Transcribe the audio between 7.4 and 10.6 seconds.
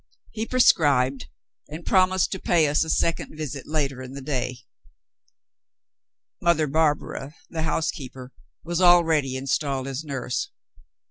the housekeeper, was already installed as nurse.